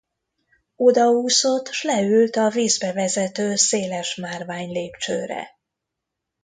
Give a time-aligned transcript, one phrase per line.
[0.75, 5.47] Odaúszott, s leült a vízbe vezető széles márványlépcsőre.